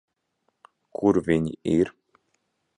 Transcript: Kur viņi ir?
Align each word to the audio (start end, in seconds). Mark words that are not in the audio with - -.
Kur 0.99 1.21
viņi 1.29 1.55
ir? 1.77 1.95